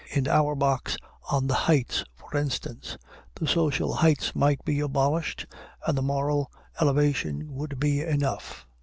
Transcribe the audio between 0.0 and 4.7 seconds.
In Auerbach's On the Heights, for instance, the social heights might